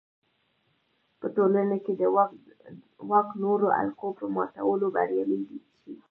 په 1.19 1.27
ټولنه 1.35 1.75
کې 1.83 1.93
د 2.01 2.03
واک 3.11 3.27
نورو 3.43 3.67
حلقو 3.77 4.09
په 4.19 4.25
ماتولو 4.35 4.87
بریالی 4.95 5.39
شي. 5.49 5.59